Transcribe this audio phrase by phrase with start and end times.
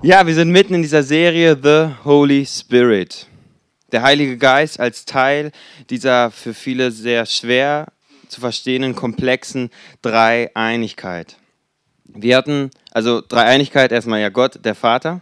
[0.00, 3.26] Ja, wir sind mitten in dieser Serie The Holy Spirit.
[3.90, 5.50] Der Heilige Geist als Teil
[5.90, 7.88] dieser für viele sehr schwer
[8.28, 9.70] zu verstehenden, komplexen
[10.00, 11.36] Dreieinigkeit.
[12.04, 15.20] Wir hatten also Dreieinigkeit erstmal ja Gott, der Vater,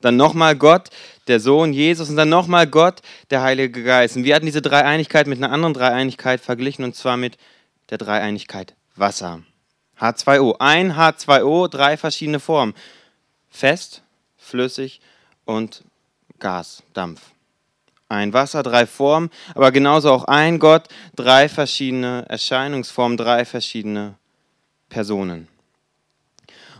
[0.00, 0.88] dann nochmal Gott,
[1.28, 4.16] der Sohn Jesus und dann nochmal Gott, der Heilige Geist.
[4.16, 7.36] Und wir hatten diese Dreieinigkeit mit einer anderen Dreieinigkeit verglichen und zwar mit
[7.90, 9.42] der Dreieinigkeit Wasser.
[10.00, 10.56] H2O.
[10.58, 12.72] Ein H2O, drei verschiedene Formen.
[13.50, 14.02] Fest,
[14.46, 15.00] flüssig
[15.44, 15.84] und
[16.38, 17.20] Gas, Dampf.
[18.08, 20.84] Ein Wasser, drei Formen, aber genauso auch ein Gott,
[21.16, 24.14] drei verschiedene Erscheinungsformen, drei verschiedene
[24.88, 25.48] Personen.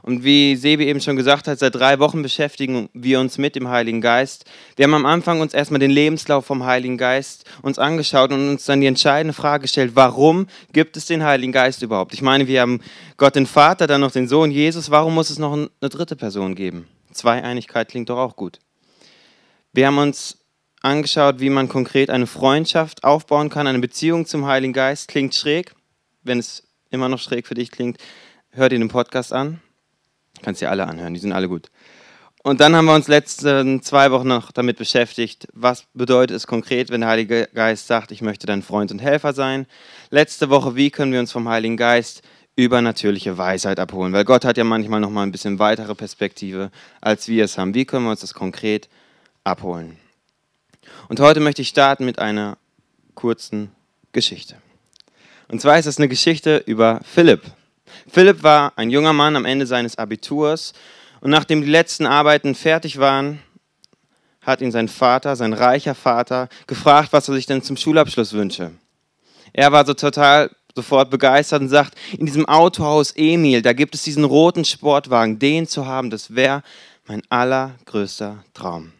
[0.06, 3.68] Und wie Sebi eben schon gesagt hat, seit drei Wochen beschäftigen wir uns mit dem
[3.68, 4.44] Heiligen Geist.
[4.76, 8.64] Wir haben am Anfang uns erstmal den Lebenslauf vom Heiligen Geist uns angeschaut und uns
[8.66, 12.14] dann die entscheidende Frage gestellt, warum gibt es den Heiligen Geist überhaupt?
[12.14, 12.80] Ich meine, wir haben
[13.16, 14.92] Gott den Vater, dann noch den Sohn Jesus.
[14.92, 16.86] Warum muss es noch eine dritte Person geben?
[17.16, 18.58] Zweieinigkeit klingt doch auch gut.
[19.72, 20.38] Wir haben uns
[20.82, 25.08] angeschaut, wie man konkret eine Freundschaft aufbauen kann, eine Beziehung zum Heiligen Geist.
[25.08, 25.74] Klingt schräg.
[26.22, 27.98] Wenn es immer noch schräg für dich klingt,
[28.50, 29.60] hör dir den Podcast an.
[30.42, 31.70] Kannst dir alle anhören, die sind alle gut.
[32.42, 36.90] Und dann haben wir uns letzten zwei Wochen noch damit beschäftigt, was bedeutet es konkret,
[36.90, 39.66] wenn der Heilige Geist sagt, ich möchte dein Freund und Helfer sein.
[40.10, 42.22] Letzte Woche, wie können wir uns vom Heiligen Geist
[42.56, 44.12] übernatürliche Weisheit abholen?
[44.12, 47.74] Weil Gott hat ja manchmal noch mal ein bisschen weitere Perspektive, als wir es haben.
[47.74, 48.88] Wie können wir uns das konkret
[49.44, 49.98] abholen?
[51.08, 52.56] Und heute möchte ich starten mit einer
[53.14, 53.70] kurzen
[54.12, 54.56] Geschichte.
[55.48, 57.42] Und zwar ist es eine Geschichte über Philipp.
[58.08, 60.72] Philipp war ein junger Mann am Ende seines Abiturs
[61.20, 63.40] und nachdem die letzten Arbeiten fertig waren,
[64.42, 68.72] hat ihn sein Vater, sein reicher Vater, gefragt, was er sich denn zum Schulabschluss wünsche.
[69.52, 74.02] Er war so total sofort begeistert und sagt, in diesem Autohaus Emil, da gibt es
[74.02, 76.62] diesen roten Sportwagen, den zu haben, das wäre
[77.06, 78.92] mein allergrößter Traum.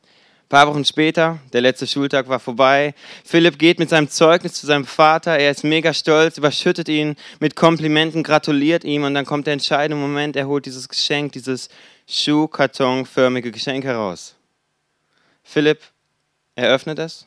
[0.00, 2.94] Ein paar Wochen später, der letzte Schultag war vorbei.
[3.24, 5.38] Philipp geht mit seinem Zeugnis zu seinem Vater.
[5.38, 10.00] Er ist mega stolz, überschüttet ihn mit Komplimenten, gratuliert ihm und dann kommt der entscheidende
[10.00, 10.36] Moment.
[10.36, 11.70] Er holt dieses Geschenk, dieses
[12.06, 14.34] Schuhkartonförmige Geschenk heraus.
[15.42, 15.80] Philipp
[16.54, 17.26] eröffnet es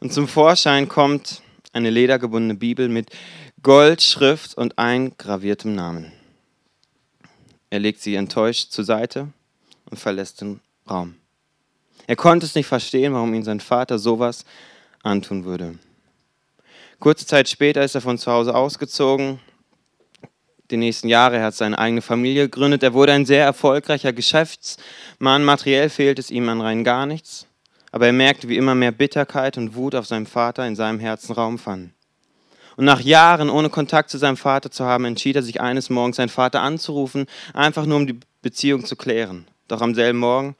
[0.00, 1.42] und zum Vorschein kommt
[1.74, 3.10] eine ledergebundene Bibel mit
[3.62, 6.12] Goldschrift und eingraviertem Namen.
[7.70, 9.28] Er legt sie enttäuscht zur Seite
[9.90, 11.16] und verlässt den Raum.
[12.06, 14.44] Er konnte es nicht verstehen, warum ihm sein Vater sowas
[15.02, 15.78] antun würde.
[17.00, 19.40] Kurze Zeit später ist er von zu Hause ausgezogen.
[20.70, 22.82] Die nächsten Jahre er hat seine eigene Familie gegründet.
[22.82, 25.44] Er wurde ein sehr erfolgreicher Geschäftsmann.
[25.44, 27.46] Materiell fehlt es ihm an rein gar nichts.
[27.94, 31.32] Aber er merkte, wie immer mehr Bitterkeit und Wut auf seinem Vater in seinem Herzen
[31.32, 31.94] Raum fanden.
[32.76, 36.16] Und nach Jahren ohne Kontakt zu seinem Vater zu haben, entschied er sich eines Morgens,
[36.16, 39.46] seinen Vater anzurufen, einfach nur um die Beziehung zu klären.
[39.68, 40.56] Doch am selben Morgen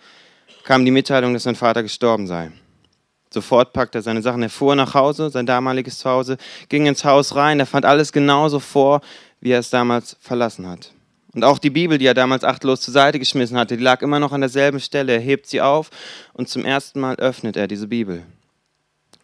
[0.63, 2.53] kam die Mitteilung, dass sein Vater gestorben sei.
[3.31, 6.37] Sofort packte er seine Sachen, er fuhr nach Hause, sein damaliges Zuhause,
[6.69, 9.01] ging ins Haus rein, er fand alles genauso vor,
[9.41, 10.93] wie er es damals verlassen hat.
[11.35, 14.21] Und auch die Bibel, die er damals achtlos zur Seite geschmissen hatte, die lag immer
[14.21, 15.15] noch an derselben Stelle.
[15.15, 15.91] Er hebt sie auf
[16.33, 18.23] und zum ersten Mal öffnet er diese Bibel.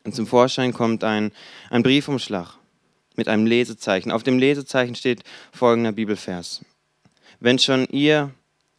[0.04, 1.30] Und zum Vorschein kommt ein,
[1.70, 2.54] ein Briefumschlag
[3.16, 4.10] mit einem Lesezeichen.
[4.10, 5.22] Auf dem Lesezeichen steht
[5.52, 6.64] folgender Bibelvers.
[7.38, 8.30] Wenn schon ihr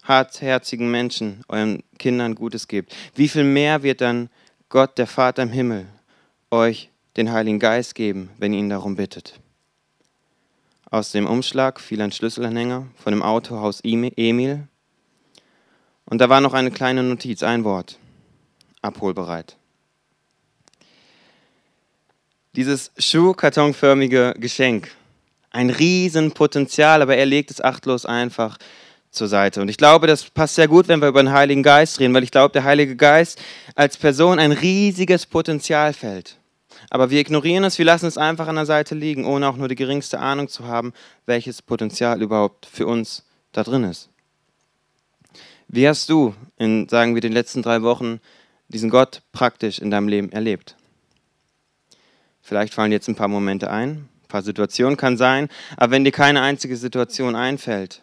[0.03, 4.29] hartherzigen Menschen, euren Kindern Gutes gebt, wie viel mehr wird dann
[4.69, 5.85] Gott, der Vater im Himmel,
[6.49, 9.39] euch den Heiligen Geist geben, wenn ihr ihn darum bittet?
[10.93, 14.67] Aus dem Umschlag fiel ein Schlüsselanhänger von dem Autohaus Emil.
[16.03, 17.97] Und da war noch eine kleine Notiz, ein Wort.
[18.81, 19.55] Abholbereit.
[22.57, 24.91] Dieses schuhkartonförmige Geschenk,
[25.51, 28.57] ein Riesenpotenzial, aber er legt es achtlos einfach
[29.11, 29.61] zur Seite.
[29.61, 32.23] Und ich glaube, das passt sehr gut, wenn wir über den Heiligen Geist reden, weil
[32.23, 33.41] ich glaube, der Heilige Geist
[33.75, 36.40] als Person ein riesiges Potenzialfeld.
[36.93, 39.69] Aber wir ignorieren es, wir lassen es einfach an der Seite liegen, ohne auch nur
[39.69, 40.91] die geringste Ahnung zu haben,
[41.25, 43.23] welches Potenzial überhaupt für uns
[43.53, 44.09] da drin ist.
[45.69, 48.19] Wie hast du in, sagen wir, den letzten drei Wochen
[48.67, 50.75] diesen Gott praktisch in deinem Leben erlebt?
[52.41, 56.11] Vielleicht fallen jetzt ein paar Momente ein, ein paar Situationen kann sein, aber wenn dir
[56.11, 58.01] keine einzige Situation einfällt,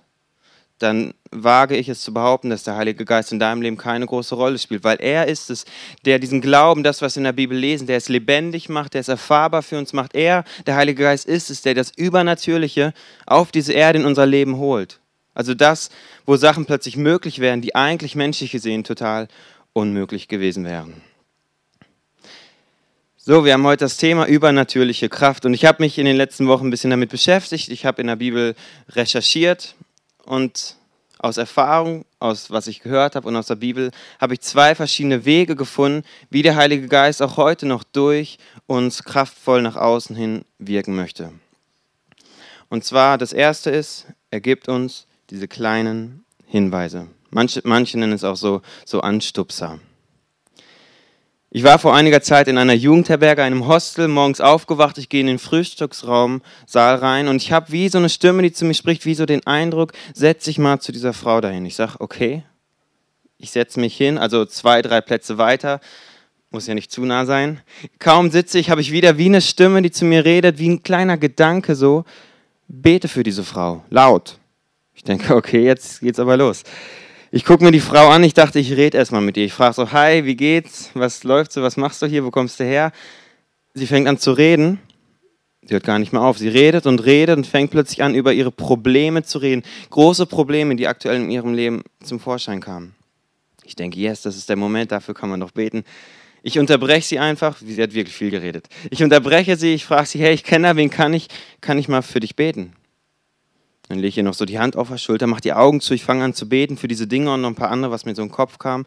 [0.78, 4.34] dann wage ich es zu behaupten, dass der Heilige Geist in deinem Leben keine große
[4.34, 5.64] Rolle spielt, weil er ist es,
[6.04, 9.00] der diesen Glauben, das, was wir in der Bibel lesen, der es lebendig macht, der
[9.00, 10.14] es erfahrbar für uns macht.
[10.14, 12.94] Er, der Heilige Geist, ist es, der das Übernatürliche
[13.26, 15.00] auf diese Erde in unser Leben holt.
[15.34, 15.90] Also das,
[16.26, 19.28] wo Sachen plötzlich möglich wären, die eigentlich menschlich gesehen total
[19.72, 21.00] unmöglich gewesen wären.
[23.16, 26.48] So, wir haben heute das Thema übernatürliche Kraft und ich habe mich in den letzten
[26.48, 27.69] Wochen ein bisschen damit beschäftigt.
[27.69, 28.54] Ich habe in der Bibel
[28.88, 29.75] recherchiert
[30.28, 30.76] und
[31.19, 33.90] aus Erfahrung, aus was ich gehört habe und aus der Bibel,
[34.20, 39.02] habe ich zwei verschiedene Wege gefunden, wie der Heilige Geist auch heute noch durch uns
[39.02, 41.32] kraftvoll nach außen hin wirken möchte.
[42.69, 47.08] Und zwar das erste ist, er gibt uns diese kleinen Hinweise.
[47.30, 49.80] Manche, manche nennen es auch so, so Anstupser.
[51.50, 55.28] Ich war vor einiger Zeit in einer Jugendherberge, einem Hostel, morgens aufgewacht, ich gehe in
[55.28, 59.06] den Frühstücksraum, Saal rein und ich habe wie so eine Stimme, die zu mir spricht,
[59.06, 61.64] wie so den Eindruck, setz dich mal zu dieser Frau dahin.
[61.64, 62.42] Ich sage, okay,
[63.38, 65.80] ich setze mich hin, also zwei, drei Plätze weiter,
[66.50, 67.62] muss ja nicht zu nah sein.
[67.98, 70.82] Kaum sitze ich, habe ich wieder wie eine Stimme, die zu mir redet, wie ein
[70.82, 72.04] kleiner Gedanke so,
[72.68, 74.38] bete für diese Frau, laut.
[74.94, 76.62] Ich denke, okay, jetzt geht's aber los.
[77.30, 79.44] Ich gucke mir die Frau an, ich dachte, ich rede erstmal mit ihr.
[79.44, 80.90] Ich frage so, hi, wie geht's?
[80.94, 81.62] Was läuft so?
[81.62, 82.25] Was machst du hier?
[82.25, 82.90] Wo kommst du her?
[83.75, 84.80] Sie fängt an zu reden.
[85.60, 86.38] Sie hört gar nicht mehr auf.
[86.38, 89.62] Sie redet und redet und fängt plötzlich an, über ihre Probleme zu reden.
[89.90, 92.94] Große Probleme, die aktuell in ihrem Leben zum Vorschein kamen.
[93.62, 95.84] Ich denke, yes, das ist der Moment, dafür kann man doch beten.
[96.42, 98.69] Ich unterbreche sie einfach, sie hat wirklich viel geredet.
[98.90, 101.28] Ich unterbreche sie, ich frage sie, hey, ich kenne da, wen kann ich,
[101.60, 102.72] kann ich mal für dich beten?
[103.88, 105.94] Dann lege ich ihr noch so die Hand auf der Schulter, mache die Augen zu,
[105.94, 108.14] ich fange an zu beten für diese Dinge und noch ein paar andere, was mir
[108.14, 108.87] so den Kopf kam.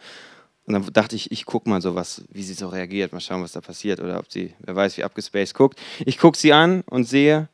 [0.66, 3.42] Und dann dachte ich, ich gucke mal so was, wie sie so reagiert, mal schauen,
[3.42, 5.80] was da passiert oder ob sie, wer weiß, wie abgespaced guckt.
[6.06, 7.50] Ich gucke sie an und sehe,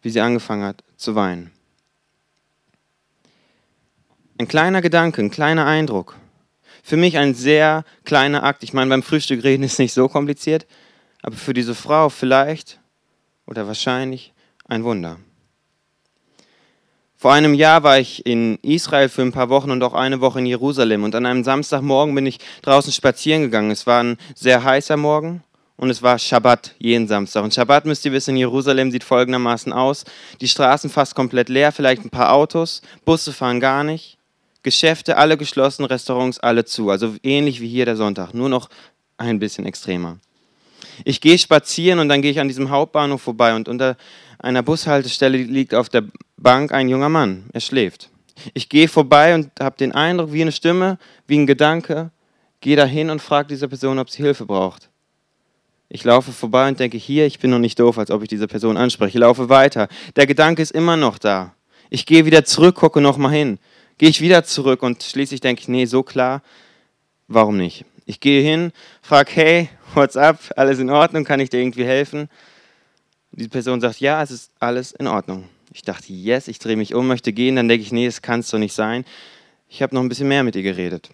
[0.00, 1.50] wie sie angefangen hat zu weinen.
[4.38, 6.16] Ein kleiner Gedanke, ein kleiner Eindruck.
[6.82, 8.64] Für mich ein sehr kleiner Akt.
[8.64, 10.66] Ich meine, beim Frühstück reden ist nicht so kompliziert,
[11.20, 12.80] aber für diese Frau vielleicht
[13.46, 14.32] oder wahrscheinlich
[14.64, 15.18] ein Wunder.
[17.22, 20.40] Vor einem Jahr war ich in Israel für ein paar Wochen und auch eine Woche
[20.40, 21.04] in Jerusalem.
[21.04, 23.70] Und an einem Samstagmorgen bin ich draußen spazieren gegangen.
[23.70, 25.44] Es war ein sehr heißer Morgen
[25.76, 27.44] und es war Schabbat jeden Samstag.
[27.44, 30.04] Und Schabbat, müsst ihr wissen, in Jerusalem sieht folgendermaßen aus.
[30.40, 34.18] Die Straßen fast komplett leer, vielleicht ein paar Autos, Busse fahren gar nicht.
[34.64, 36.90] Geschäfte alle geschlossen, Restaurants alle zu.
[36.90, 38.68] Also ähnlich wie hier der Sonntag, nur noch
[39.16, 40.18] ein bisschen extremer.
[41.04, 43.96] Ich gehe spazieren und dann gehe ich an diesem Hauptbahnhof vorbei und unter
[44.38, 46.04] einer Bushaltestelle liegt auf der
[46.36, 47.44] Bank ein junger Mann.
[47.52, 48.10] Er schläft.
[48.54, 52.10] Ich gehe vorbei und habe den Eindruck, wie eine Stimme, wie ein Gedanke,
[52.60, 54.88] gehe dahin und frage diese Person, ob sie Hilfe braucht.
[55.88, 58.46] Ich laufe vorbei und denke, hier, ich bin noch nicht doof, als ob ich diese
[58.46, 59.18] Person anspreche.
[59.18, 59.88] Ich laufe weiter.
[60.16, 61.54] Der Gedanke ist immer noch da.
[61.90, 63.58] Ich gehe wieder zurück, gucke nochmal hin.
[63.98, 66.42] Gehe ich wieder zurück und schließlich denke ich, nee, so klar,
[67.28, 67.84] warum nicht?
[68.06, 68.72] Ich gehe hin,
[69.02, 70.38] frage, hey, what's up?
[70.56, 71.24] Alles in Ordnung?
[71.24, 72.28] Kann ich dir irgendwie helfen?
[73.32, 75.48] Die Person sagt, ja, es ist alles in Ordnung.
[75.72, 77.56] Ich dachte, yes, ich drehe mich um, möchte gehen.
[77.56, 79.04] Dann denke ich, nee, es doch nicht sein.
[79.68, 81.10] Ich habe noch ein bisschen mehr mit ihr geredet.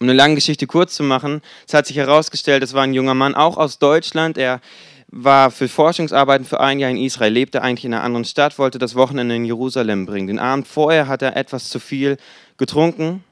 [0.00, 3.14] Um eine lange Geschichte kurz zu machen, es hat sich herausgestellt, es war ein junger
[3.14, 4.36] Mann, auch aus Deutschland.
[4.36, 4.60] Er
[5.08, 8.78] war für Forschungsarbeiten für ein Jahr in Israel, lebte eigentlich in einer anderen Stadt, wollte
[8.78, 10.26] das Wochenende in Jerusalem bringen.
[10.26, 12.16] Den Abend vorher hat er etwas zu viel
[12.58, 13.22] getrunken.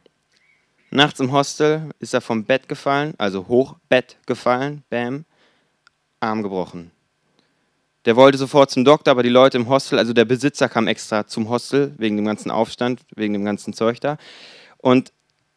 [0.94, 5.24] Nachts im Hostel ist er vom Bett gefallen, also Hochbett gefallen, bam,
[6.20, 6.90] Arm gebrochen.
[8.04, 11.26] Der wollte sofort zum Doktor, aber die Leute im Hostel, also der Besitzer kam extra
[11.26, 14.18] zum Hostel wegen dem ganzen Aufstand, wegen dem ganzen Zeug da.
[14.76, 15.14] Und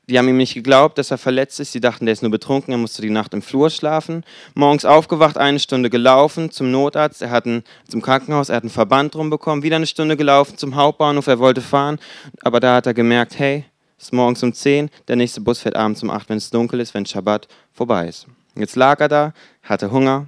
[0.08, 1.74] die haben ihm nicht geglaubt, dass er verletzt ist.
[1.74, 4.24] Sie dachten, der ist nur betrunken, er musste die Nacht im Flur schlafen.
[4.54, 8.70] Morgens aufgewacht, eine Stunde gelaufen zum Notarzt, er hat einen, zum Krankenhaus, er hat einen
[8.70, 12.00] Verband drum bekommen, wieder eine Stunde gelaufen zum Hauptbahnhof, er wollte fahren,
[12.39, 13.65] aber da hat er gemerkt, hey,
[13.98, 16.94] ist morgens um 10, der nächste Bus fährt abends um 8, wenn es dunkel ist,
[16.94, 18.28] wenn Schabbat vorbei ist.
[18.56, 19.34] Jetzt lag er da,
[19.64, 20.28] hatte Hunger,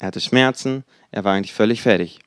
[0.00, 2.20] er hatte Schmerzen, er war eigentlich völlig fertig.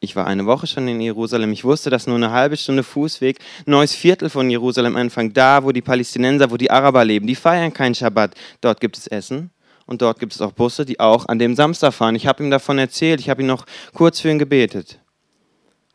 [0.00, 1.52] Ich war eine Woche schon in Jerusalem.
[1.52, 5.72] Ich wusste, dass nur eine halbe Stunde Fußweg, neues Viertel von Jerusalem anfängt, da, wo
[5.72, 7.26] die Palästinenser, wo die Araber leben.
[7.26, 8.34] Die feiern keinen Schabbat.
[8.60, 9.50] Dort gibt es Essen
[9.86, 12.14] und dort gibt es auch Busse, die auch an dem Samstag fahren.
[12.14, 15.00] Ich habe ihm davon erzählt, ich habe ihn noch kurz für ihn gebetet.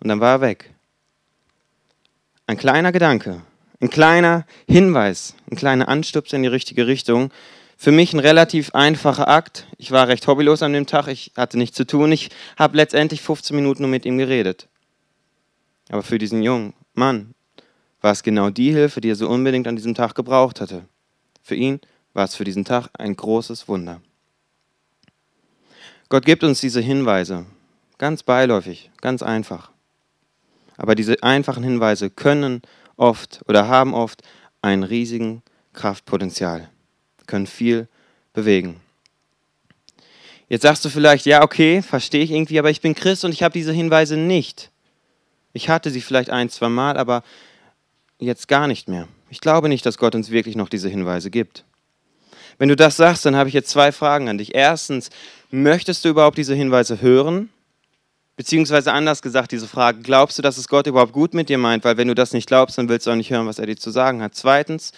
[0.02, 0.74] Und dann war er weg.
[2.52, 3.44] Ein kleiner Gedanke,
[3.80, 7.32] ein kleiner Hinweis, ein kleiner Anstups in die richtige Richtung
[7.78, 9.68] für mich ein relativ einfacher Akt.
[9.78, 12.12] Ich war recht hobbylos an dem Tag, ich hatte nichts zu tun.
[12.12, 14.68] Ich habe letztendlich 15 Minuten nur mit ihm geredet.
[15.88, 17.36] Aber für diesen jungen Mann
[18.02, 20.84] war es genau die Hilfe, die er so unbedingt an diesem Tag gebraucht hatte.
[21.42, 21.80] Für ihn
[22.12, 24.02] war es für diesen Tag ein großes Wunder.
[26.10, 27.46] Gott gibt uns diese Hinweise,
[27.98, 29.72] ganz beiläufig, ganz einfach.
[30.82, 32.64] Aber diese einfachen Hinweise können
[32.98, 34.24] oft oder haben oft
[34.64, 36.72] einen riesigen Kraftpotenzial
[37.28, 37.88] können viel
[38.34, 38.82] bewegen.
[40.50, 43.44] Jetzt sagst du vielleicht, ja, okay, verstehe ich irgendwie, aber ich bin Christ und ich
[43.44, 44.72] habe diese Hinweise nicht.
[45.54, 47.22] Ich hatte sie vielleicht ein, zwei Mal, aber
[48.18, 49.08] jetzt gar nicht mehr.
[49.30, 51.64] Ich glaube nicht, dass Gott uns wirklich noch diese Hinweise gibt.
[52.58, 54.56] Wenn du das sagst, dann habe ich jetzt zwei Fragen an dich.
[54.56, 55.12] Erstens,
[55.52, 57.50] möchtest du überhaupt diese Hinweise hören?
[58.38, 61.84] Beziehungsweise anders gesagt, diese Frage, glaubst du, dass es Gott überhaupt gut mit dir meint?
[61.84, 63.78] Weil wenn du das nicht glaubst, dann willst du auch nicht hören, was er dir
[63.78, 64.36] zu sagen hat.
[64.36, 64.94] Zweitens,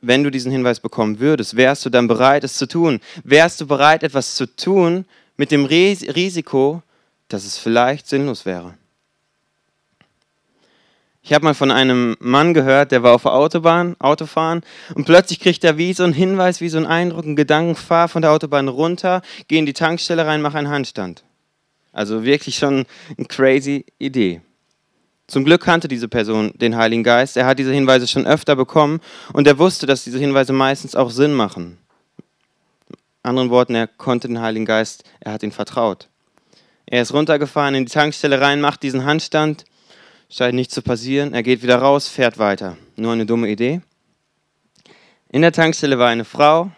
[0.00, 3.00] wenn du diesen Hinweis bekommen würdest, wärst du dann bereit, es zu tun?
[3.24, 6.82] Wärst du bereit, etwas zu tun mit dem Risiko,
[7.28, 8.74] dass es vielleicht sinnlos wäre?
[11.22, 14.62] Ich habe mal von einem Mann gehört, der war auf der Autobahn, Autofahren
[14.94, 18.08] und plötzlich kriegt er wie so einen Hinweis, wie so einen Eindruck, einen Gedanken, fahr
[18.08, 21.22] von der Autobahn runter, geh in die Tankstelle rein, mach einen Handstand.
[21.92, 24.40] Also wirklich schon eine crazy Idee.
[25.26, 27.36] Zum Glück kannte diese Person den Heiligen Geist.
[27.36, 29.00] Er hat diese Hinweise schon öfter bekommen
[29.32, 31.78] und er wusste, dass diese Hinweise meistens auch Sinn machen.
[32.88, 32.96] In
[33.30, 36.08] anderen Worten, er konnte den Heiligen Geist, er hat ihn vertraut.
[36.86, 39.64] Er ist runtergefahren in die Tankstelle rein, macht diesen Handstand,
[40.28, 41.32] scheint nicht zu passieren.
[41.32, 42.76] Er geht wieder raus, fährt weiter.
[42.96, 43.82] Nur eine dumme Idee.
[45.30, 46.72] In der Tankstelle war eine Frau,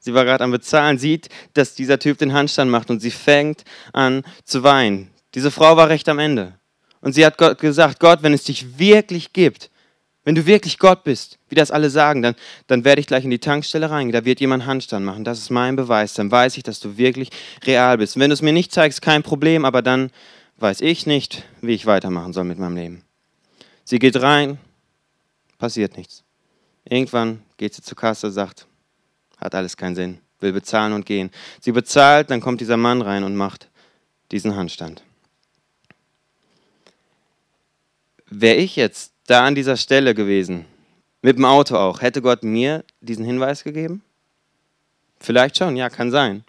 [0.00, 3.64] Sie war gerade am Bezahlen, sieht, dass dieser Typ den Handstand macht und sie fängt
[3.92, 5.10] an zu weinen.
[5.34, 6.54] Diese Frau war recht am Ende.
[7.02, 9.70] Und sie hat Gott gesagt, Gott, wenn es dich wirklich gibt,
[10.24, 12.34] wenn du wirklich Gott bist, wie das alle sagen, dann,
[12.66, 15.24] dann werde ich gleich in die Tankstelle reingehen, da wird jemand Handstand machen.
[15.24, 16.14] Das ist mein Beweis.
[16.14, 17.30] Dann weiß ich, dass du wirklich
[17.64, 18.16] real bist.
[18.16, 20.10] Und wenn du es mir nicht zeigst, kein Problem, aber dann
[20.58, 23.02] weiß ich nicht, wie ich weitermachen soll mit meinem Leben.
[23.84, 24.58] Sie geht rein,
[25.58, 26.22] passiert nichts.
[26.84, 28.66] Irgendwann geht sie zur Kasse, sagt,
[29.40, 31.30] hat alles keinen Sinn, will bezahlen und gehen.
[31.60, 33.68] Sie bezahlt, dann kommt dieser Mann rein und macht
[34.30, 35.02] diesen Handstand.
[38.28, 40.66] Wäre ich jetzt da an dieser Stelle gewesen,
[41.22, 44.02] mit dem Auto auch, hätte Gott mir diesen Hinweis gegeben?
[45.18, 46.44] Vielleicht schon, ja, kann sein.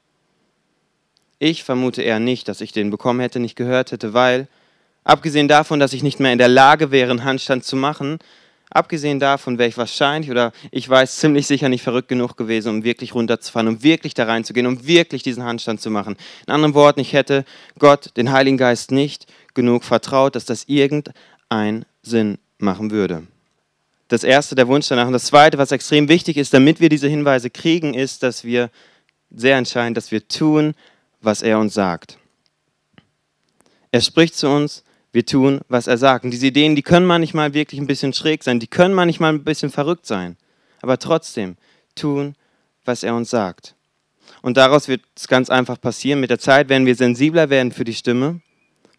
[1.39, 4.47] Ich vermute eher nicht, dass ich den bekommen hätte, nicht gehört hätte, weil,
[5.03, 8.19] abgesehen davon, dass ich nicht mehr in der Lage wäre, einen Handstand zu machen,
[8.73, 12.83] Abgesehen davon wäre ich wahrscheinlich oder ich weiß ziemlich sicher nicht verrückt genug gewesen, um
[12.85, 16.15] wirklich runterzufahren, um wirklich da reinzugehen, um wirklich diesen Handstand zu machen.
[16.47, 17.43] In anderen Worten, ich hätte
[17.79, 23.27] Gott, den Heiligen Geist, nicht genug vertraut, dass das irgendeinen Sinn machen würde.
[24.07, 25.07] Das erste, der Wunsch danach.
[25.07, 28.69] Und das zweite, was extrem wichtig ist, damit wir diese Hinweise kriegen, ist, dass wir
[29.29, 30.75] sehr entscheidend, dass wir tun,
[31.19, 32.17] was er uns sagt.
[33.91, 36.25] Er spricht zu uns, wir tun, was er sagt.
[36.25, 39.43] Und diese Ideen, die können manchmal wirklich ein bisschen schräg sein, die können manchmal ein
[39.43, 40.37] bisschen verrückt sein.
[40.81, 41.57] Aber trotzdem
[41.95, 42.35] tun,
[42.85, 43.75] was er uns sagt.
[44.41, 46.19] Und daraus wird es ganz einfach passieren.
[46.19, 48.41] Mit der Zeit werden wir sensibler werden für die Stimme,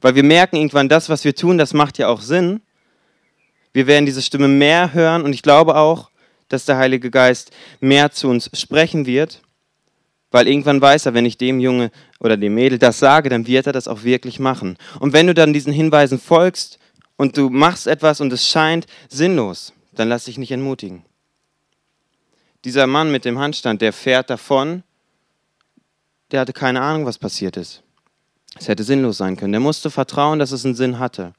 [0.00, 2.60] weil wir merken irgendwann, das, was wir tun, das macht ja auch Sinn.
[3.72, 6.10] Wir werden diese Stimme mehr hören und ich glaube auch,
[6.48, 7.50] dass der Heilige Geist
[7.80, 9.40] mehr zu uns sprechen wird.
[10.32, 13.66] Weil irgendwann weiß er, wenn ich dem Junge oder dem Mädel das sage, dann wird
[13.66, 14.78] er das auch wirklich machen.
[14.98, 16.78] Und wenn du dann diesen Hinweisen folgst
[17.16, 21.04] und du machst etwas und es scheint sinnlos, dann lass dich nicht entmutigen.
[22.64, 24.82] Dieser Mann mit dem Handstand, der fährt davon,
[26.30, 27.82] der hatte keine Ahnung, was passiert ist.
[28.58, 29.52] Es hätte sinnlos sein können.
[29.52, 31.34] Der musste vertrauen, dass es einen Sinn hatte.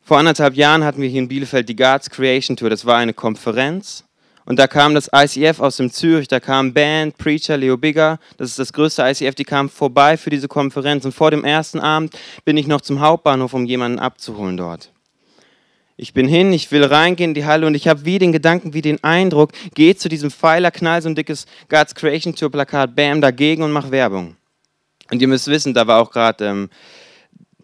[0.00, 2.70] Vor anderthalb Jahren hatten wir hier in Bielefeld die Guards Creation Tour.
[2.70, 4.04] Das war eine Konferenz
[4.46, 8.50] und da kam das ICF aus dem Zürich, da kam Band, Preacher, Leo Bigger, das
[8.50, 11.04] ist das größte ICF, die kamen vorbei für diese Konferenz.
[11.04, 14.90] Und vor dem ersten Abend bin ich noch zum Hauptbahnhof, um jemanden abzuholen dort.
[15.96, 18.74] Ich bin hin, ich will reingehen in die Halle und ich habe wie den Gedanken,
[18.74, 22.94] wie den Eindruck, geh zu diesem Pfeiler, knall so ein dickes God's Creation Tour Plakat,
[22.96, 24.36] bam, dagegen und mach Werbung.
[25.10, 26.70] Und ihr müsst wissen, da war auch gerade ähm,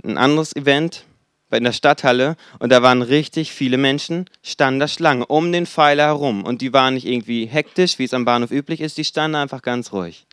[0.04, 1.04] ein anderes Event,
[1.56, 6.06] in der Stadthalle und da waren richtig viele Menschen, standen da Schlange um den Pfeiler
[6.06, 9.36] herum und die waren nicht irgendwie hektisch, wie es am Bahnhof üblich ist, die standen
[9.36, 10.26] einfach ganz ruhig.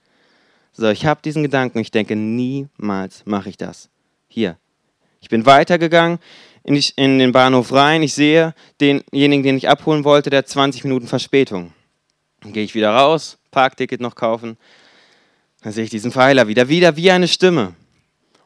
[0.74, 3.90] So, ich habe diesen Gedanken, ich denke, niemals mache ich das.
[4.28, 4.58] Hier.
[5.22, 6.20] Ich bin weitergegangen
[6.68, 10.50] in, die, in den Bahnhof rein, ich sehe denjenigen, den ich abholen wollte, der hat
[10.50, 11.74] 20 Minuten Verspätung.
[12.42, 14.58] Dann gehe ich wieder raus, Parkticket noch kaufen,
[15.62, 17.74] dann sehe ich diesen Pfeiler wieder, wieder wie eine Stimme.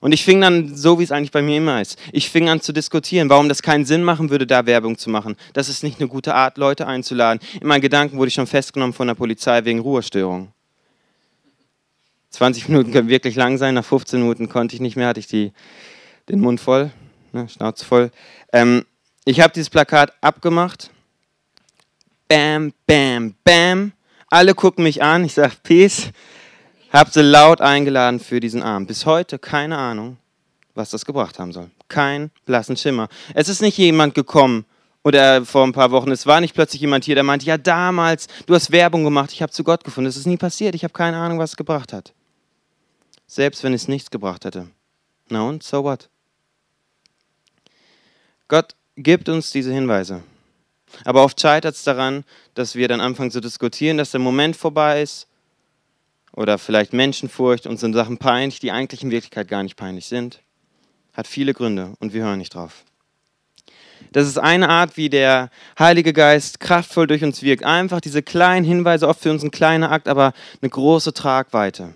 [0.02, 2.60] Und ich fing dann, so wie es eigentlich bei mir immer ist, ich fing an
[2.60, 5.38] zu diskutieren, warum das keinen Sinn machen würde, da Werbung zu machen.
[5.54, 7.40] Das ist nicht eine gute Art, Leute einzuladen.
[7.62, 10.52] In meinen Gedanken wurde ich schon festgenommen von der Polizei wegen Ruhestörung.
[12.32, 15.28] 20 Minuten können wirklich lang sein, nach 15 Minuten konnte ich nicht mehr, hatte ich
[15.28, 15.52] die,
[16.30, 16.92] den Mund voll,
[17.32, 18.10] ne, Schnauze voll.
[18.52, 18.86] Ähm,
[19.24, 20.90] ich habe dieses Plakat abgemacht.
[22.28, 23.92] Bam, bam, bam.
[24.30, 26.10] Alle gucken mich an, ich sage Peace.
[26.92, 28.90] Hab sie laut eingeladen für diesen Abend.
[28.90, 30.18] Bis heute keine Ahnung,
[30.76, 31.72] was das gebracht haben soll.
[31.88, 33.08] Kein blassen Schimmer.
[33.34, 34.66] Es ist nicht jemand gekommen
[35.02, 38.28] oder vor ein paar Wochen, es war nicht plötzlich jemand hier, der meinte, ja damals,
[38.46, 40.10] du hast Werbung gemacht, ich habe zu Gott gefunden.
[40.10, 42.14] Das ist nie passiert, ich habe keine Ahnung, was es gebracht hat.
[43.26, 44.68] Selbst wenn es nichts gebracht hätte.
[45.30, 46.10] Na und, so what?
[48.50, 50.24] Gott gibt uns diese Hinweise.
[51.06, 55.02] Aber oft scheitert es daran, dass wir dann anfangen zu diskutieren, dass der Moment vorbei
[55.02, 55.28] ist
[56.34, 60.42] oder vielleicht Menschenfurcht und sind Sachen peinlich, die eigentlich in Wirklichkeit gar nicht peinlich sind.
[61.14, 62.84] Hat viele Gründe und wir hören nicht drauf.
[64.12, 67.64] Das ist eine Art, wie der Heilige Geist kraftvoll durch uns wirkt.
[67.64, 71.94] Einfach diese kleinen Hinweise, oft für uns ein kleiner Akt, aber eine große Tragweite.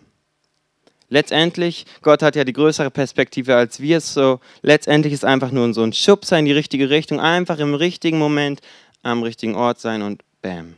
[1.10, 5.84] Letztendlich, Gott hat ja die größere Perspektive als wir, so letztendlich ist einfach nur so
[5.84, 8.62] ein Schubser in die richtige Richtung, einfach im richtigen Moment
[9.04, 10.74] am richtigen Ort sein und bam.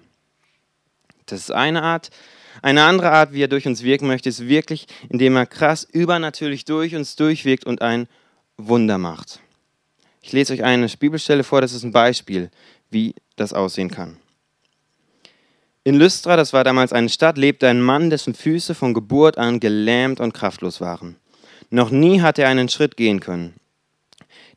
[1.28, 2.10] Das ist eine Art.
[2.62, 6.66] Eine andere Art, wie er durch uns wirken möchte, ist wirklich, indem er krass übernatürlich
[6.66, 8.08] durch uns durchwirkt und ein
[8.58, 9.40] Wunder macht.
[10.22, 12.50] Ich lese euch eine Bibelstelle vor, das ist ein Beispiel,
[12.90, 14.18] wie das aussehen kann.
[15.84, 19.62] In Lystra, das war damals eine Stadt, lebte ein Mann, dessen Füße von Geburt an
[19.62, 21.16] gelähmt und kraftlos waren.
[21.70, 23.54] Noch nie hatte er einen Schritt gehen können.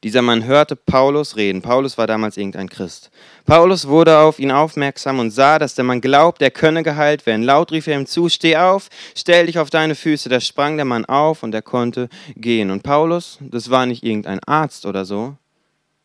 [0.02, 1.60] Dieser Mann hörte Paulus reden.
[1.60, 3.10] Paulus war damals irgendein Christ.
[3.44, 7.42] Paulus wurde auf ihn aufmerksam und sah, dass der Mann glaubt, er könne geheilt werden.
[7.42, 10.30] Laut rief er ihm zu, steh auf, stell dich auf deine Füße.
[10.30, 12.70] Da sprang der Mann auf und er konnte gehen.
[12.70, 15.36] Und Paulus, das war nicht irgendein Arzt oder so,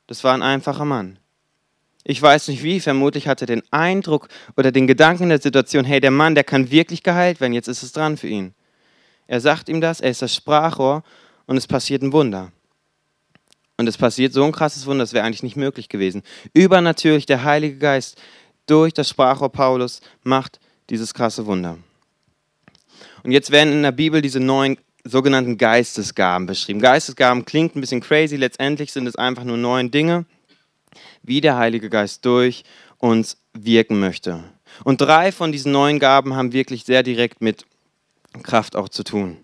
[0.07, 1.17] das war ein einfacher Mann.
[2.03, 5.85] Ich weiß nicht wie, vermutlich hatte er den Eindruck oder den Gedanken in der Situation,
[5.85, 8.53] hey, der Mann, der kann wirklich geheilt werden, jetzt ist es dran für ihn.
[9.25, 11.01] Er sagt ihm das, er ist das Sprachrohr
[11.47, 12.51] und es passiert ein Wunder.
[13.77, 16.23] Und es passiert so ein krasses Wunder, das wäre eigentlich nicht möglich gewesen.
[16.53, 18.21] Übernatürlich, der Heilige Geist
[18.67, 21.77] durch das Sprachrohr Paulus macht dieses krasse Wunder.
[23.23, 26.79] Und jetzt werden in der Bibel diese neun sogenannten Geistesgaben beschrieben.
[26.79, 30.25] Geistesgaben klingt ein bisschen crazy, letztendlich sind es einfach nur neun Dinge,
[31.21, 32.63] wie der Heilige Geist durch
[32.97, 34.43] uns wirken möchte.
[34.83, 37.65] Und drei von diesen neun Gaben haben wirklich sehr direkt mit
[38.43, 39.37] Kraft auch zu tun.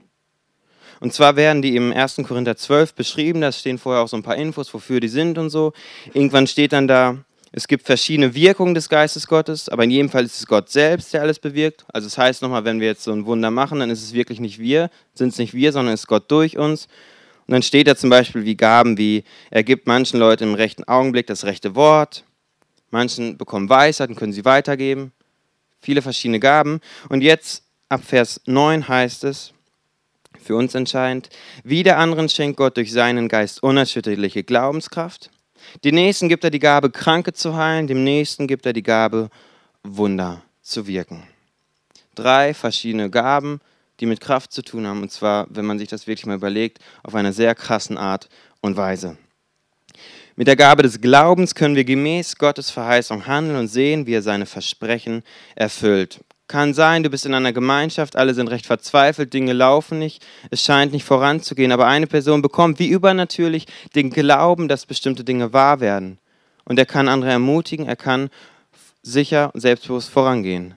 [1.01, 2.17] Und zwar werden die im 1.
[2.27, 5.49] Korinther 12 beschrieben, da stehen vorher auch so ein paar Infos, wofür die sind und
[5.49, 5.73] so.
[6.13, 7.17] Irgendwann steht dann da,
[7.51, 11.11] es gibt verschiedene Wirkungen des Geistes Gottes, aber in jedem Fall ist es Gott selbst,
[11.11, 11.85] der alles bewirkt.
[11.91, 14.39] Also das heißt nochmal, wenn wir jetzt so ein Wunder machen, dann ist es wirklich
[14.39, 16.85] nicht wir, sind es nicht wir, sondern es ist Gott durch uns.
[17.47, 20.83] Und dann steht da zum Beispiel wie Gaben, wie er gibt manchen Leuten im rechten
[20.83, 22.25] Augenblick das rechte Wort,
[22.91, 25.13] manchen bekommen Weisheit und können sie weitergeben.
[25.81, 26.79] Viele verschiedene Gaben.
[27.09, 29.51] Und jetzt ab Vers 9 heißt es,
[30.41, 31.29] für uns entscheidend.
[31.63, 35.29] Wieder anderen schenkt Gott durch seinen Geist unerschütterliche Glaubenskraft.
[35.83, 39.29] Den nächsten gibt er die Gabe, Kranke zu heilen, dem nächsten gibt er die Gabe,
[39.83, 41.23] Wunder zu wirken.
[42.15, 43.61] Drei verschiedene Gaben,
[43.99, 46.79] die mit Kraft zu tun haben, und zwar, wenn man sich das wirklich mal überlegt,
[47.03, 48.29] auf einer sehr krassen Art
[48.61, 49.17] und Weise.
[50.35, 54.21] Mit der Gabe des Glaubens können wir gemäß Gottes Verheißung handeln und sehen, wie er
[54.21, 55.23] seine Versprechen
[55.55, 56.21] erfüllt.
[56.51, 60.61] Kann sein, du bist in einer Gemeinschaft, alle sind recht verzweifelt, Dinge laufen nicht, es
[60.61, 65.79] scheint nicht voranzugehen, aber eine Person bekommt wie übernatürlich den Glauben, dass bestimmte Dinge wahr
[65.79, 66.19] werden.
[66.65, 68.29] Und er kann andere ermutigen, er kann
[69.01, 70.75] sicher und selbstbewusst vorangehen.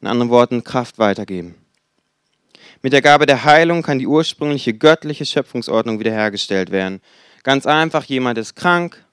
[0.00, 1.56] In anderen Worten, Kraft weitergeben.
[2.80, 7.00] Mit der Gabe der Heilung kann die ursprüngliche göttliche Schöpfungsordnung wiederhergestellt werden.
[7.42, 9.04] Ganz einfach, jemand ist krank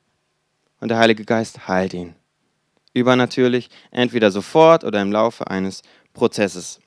[0.80, 2.13] und der Heilige Geist heilt ihn.
[2.93, 5.82] Übernatürlich, entweder sofort oder im Laufe eines
[6.13, 6.80] Prozesses.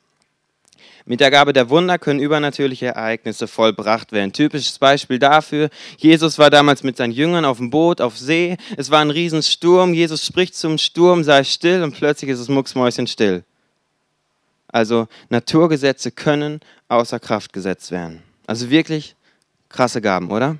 [1.08, 4.32] Mit der Gabe der Wunder können übernatürliche Ereignisse vollbracht werden.
[4.32, 8.56] Typisches Beispiel dafür, Jesus war damals mit seinen Jüngern auf dem Boot, auf See.
[8.76, 9.94] Es war ein Riesensturm.
[9.94, 13.44] Jesus spricht zum Sturm, sei still und plötzlich ist es mucksmäuschen still.
[14.66, 16.58] Also Naturgesetze können
[16.88, 18.24] außer Kraft gesetzt werden.
[18.48, 19.14] Also wirklich
[19.68, 20.56] krasse Gaben, oder?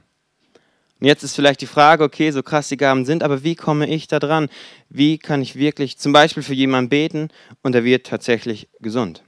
[0.99, 3.87] Und jetzt ist vielleicht die Frage, okay, so krass die Gaben sind, aber wie komme
[3.89, 4.49] ich da dran?
[4.89, 7.29] Wie kann ich wirklich zum Beispiel für jemanden beten
[7.63, 9.23] und er wird tatsächlich gesund?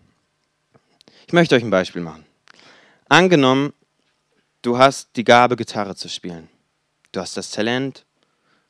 [1.27, 2.25] Ich möchte euch ein Beispiel machen.
[3.11, 3.75] Angenommen,
[4.63, 6.49] du hast die Gabe, Gitarre zu spielen.
[7.13, 8.07] Du hast das Talent.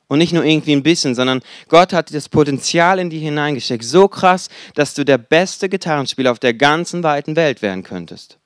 [0.08, 3.84] Und nicht nur irgendwie ein bisschen, sondern Gott hat das Potenzial in dir hineingesteckt.
[3.84, 8.38] So krass, dass du der beste Gitarrenspieler auf der ganzen weiten Welt werden könntest.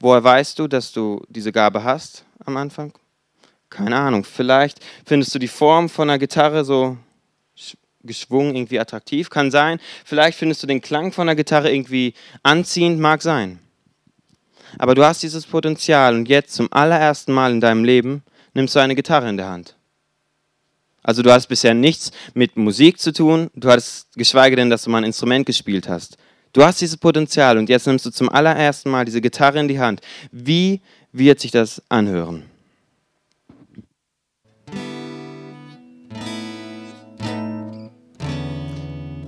[0.00, 2.92] Woher weißt du, dass du diese Gabe hast am Anfang?
[3.76, 6.96] Keine Ahnung, vielleicht findest du die Form von einer Gitarre so
[8.04, 9.80] geschwungen, irgendwie attraktiv, kann sein.
[10.02, 13.58] Vielleicht findest du den Klang von einer Gitarre irgendwie anziehend, mag sein.
[14.78, 18.22] Aber du hast dieses Potenzial und jetzt zum allerersten Mal in deinem Leben
[18.54, 19.76] nimmst du eine Gitarre in der Hand.
[21.02, 24.90] Also du hast bisher nichts mit Musik zu tun, du hattest geschweige denn, dass du
[24.90, 26.16] mal ein Instrument gespielt hast.
[26.54, 29.80] Du hast dieses Potenzial und jetzt nimmst du zum allerersten Mal diese Gitarre in die
[29.80, 30.00] Hand.
[30.32, 30.80] Wie
[31.12, 32.55] wird sich das anhören?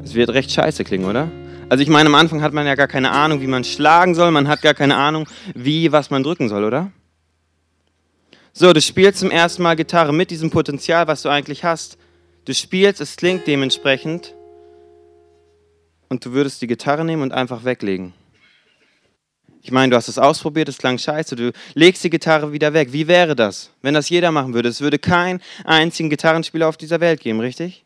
[0.09, 1.31] Es wird recht scheiße klingen, oder?
[1.69, 4.31] Also ich meine, am Anfang hat man ja gar keine Ahnung, wie man schlagen soll,
[4.31, 6.91] man hat gar keine Ahnung, wie, was man drücken soll, oder?
[8.55, 11.99] So, du spielst zum ersten Mal Gitarre mit diesem Potenzial, was du eigentlich hast.
[12.47, 14.35] Du spielst, es klingt dementsprechend
[16.09, 18.15] und du würdest die Gitarre nehmen und einfach weglegen.
[19.61, 22.95] Ich meine, du hast es ausprobiert, es klang scheiße, du legst die Gitarre wieder weg.
[22.95, 24.71] Wie wäre das, wenn das jeder machen würde?
[24.71, 27.85] Es würde keinen einzigen Gitarrenspieler auf dieser Welt geben, richtig?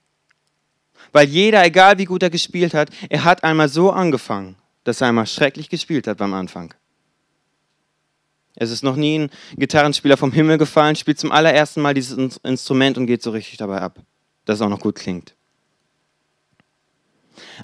[1.12, 5.09] Weil jeder, egal wie gut er gespielt hat, er hat einmal so angefangen, dass er
[5.09, 6.75] einmal schrecklich gespielt hat beim Anfang.
[8.55, 12.98] Es ist noch nie ein Gitarrenspieler vom Himmel gefallen, spielt zum allerersten Mal dieses Instrument
[12.98, 13.98] und geht so richtig dabei ab,
[14.44, 15.35] dass es auch noch gut klingt.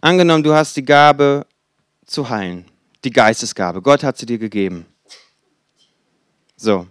[0.00, 1.46] Angenommen, du hast die Gabe
[2.06, 2.64] zu heilen,
[3.04, 3.82] die Geistesgabe.
[3.82, 4.86] Gott hat sie dir gegeben.
[6.56, 6.86] So.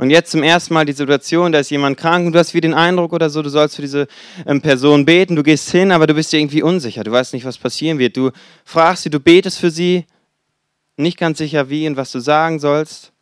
[0.00, 2.62] Und jetzt zum ersten Mal die Situation, da ist jemand krank und du hast wie
[2.62, 4.08] den Eindruck oder so, du sollst für diese
[4.46, 7.44] ähm, Person beten, du gehst hin, aber du bist dir irgendwie unsicher, du weißt nicht,
[7.44, 8.16] was passieren wird.
[8.16, 8.30] Du
[8.64, 10.06] fragst sie, du betest für sie,
[10.96, 13.12] nicht ganz sicher wie und was du sagen sollst,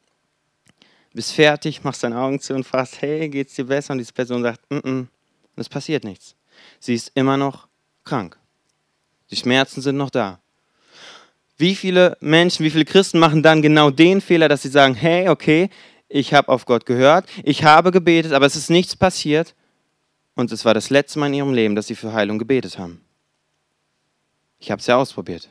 [1.13, 3.91] bist fertig, machst deine Augen zu und fragst, hey, geht's dir besser?
[3.91, 5.07] Und diese Person sagt, mm, -mm.
[5.57, 6.37] es passiert nichts.
[6.79, 7.67] Sie ist immer noch
[8.05, 8.39] krank.
[9.33, 10.39] Die Schmerzen sind noch da.
[11.57, 15.29] Wie viele Menschen, wie viele Christen machen dann genau den Fehler, dass sie sagen, hey,
[15.29, 15.71] okay,
[16.09, 19.55] ich habe auf Gott gehört, ich habe gebetet, aber es ist nichts passiert.
[20.35, 23.01] Und es war das letzte Mal in ihrem Leben, dass sie für Heilung gebetet haben.
[24.61, 25.51] Ich habe es ja ausprobiert.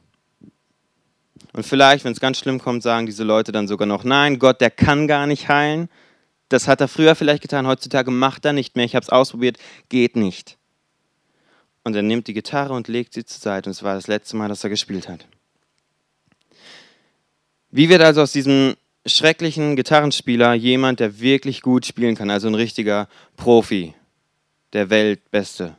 [1.54, 4.62] Und vielleicht, wenn es ganz schlimm kommt, sagen diese Leute dann sogar noch, nein, Gott,
[4.62, 5.90] der kann gar nicht heilen.
[6.50, 8.86] Das hat er früher vielleicht getan, heutzutage macht er nicht mehr.
[8.86, 9.58] Ich habe es ausprobiert,
[9.90, 10.58] geht nicht.
[11.84, 13.70] Und er nimmt die Gitarre und legt sie zur Seite.
[13.70, 15.26] Und es war das letzte Mal, dass er gespielt hat.
[17.72, 18.76] Wie wird also aus diesem
[19.08, 23.94] schrecklichen Gitarrenspieler jemand, der wirklich gut spielen kann, also ein richtiger Profi,
[24.74, 25.76] der Weltbeste?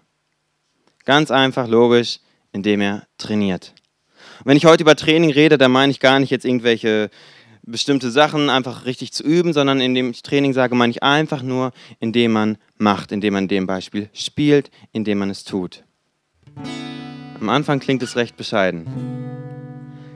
[1.05, 2.21] Ganz einfach, logisch,
[2.53, 3.75] indem er trainiert.
[4.41, 7.11] Und wenn ich heute über Training rede, dann meine ich gar nicht jetzt irgendwelche
[7.63, 11.73] bestimmte Sachen einfach richtig zu üben, sondern indem ich Training sage, meine ich einfach nur,
[12.01, 15.85] indem man macht, indem man dem Beispiel spielt, indem man es tut.
[17.41, 18.87] Am Anfang klingt es recht bescheiden.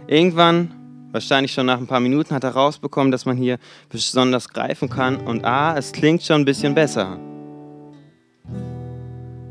[0.07, 0.82] Irgendwann
[1.13, 3.59] Wahrscheinlich schon nach ein paar Minuten hat er rausbekommen, dass man hier
[3.91, 7.19] besonders greifen kann und ah, es klingt schon ein bisschen besser.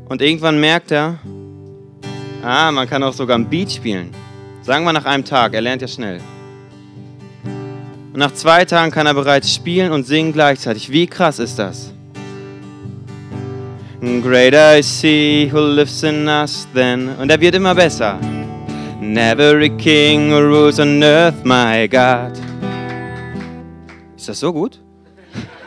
[0.08, 1.20] Und irgendwann merkt er,
[2.42, 4.10] ah, man kann auch sogar ein Beat spielen.
[4.62, 6.20] Sagen wir nach einem Tag, er lernt ja schnell.
[7.44, 10.90] Und nach zwei Tagen kann er bereits spielen und singen gleichzeitig.
[10.90, 11.92] Wie krass ist das?
[14.00, 17.08] Greater is he who lives in us then.
[17.20, 18.18] Und er wird immer besser.
[19.02, 22.38] Never a king rules on earth, my God.
[24.16, 24.78] Ist das so gut?